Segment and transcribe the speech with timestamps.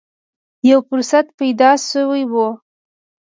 [0.69, 2.33] یو فرصت پیدا شوې و